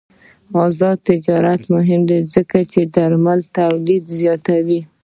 آزاد 0.65 0.97
تجارت 1.09 1.61
مهم 1.75 2.01
دی 2.09 2.19
ځکه 2.33 2.57
چې 2.71 2.79
درمل 2.95 3.39
تولید 3.57 4.03
زیاتوي. 4.19 4.79